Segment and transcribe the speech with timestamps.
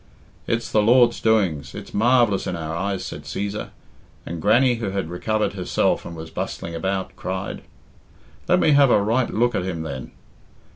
[0.47, 3.69] "It's the Lord's doings it's marvellous in our eyes," said Cæsar;
[4.25, 7.61] and Grannie, who had recovered herself and was bustling about, cried
[8.47, 10.11] "Let me have a right look at him, then.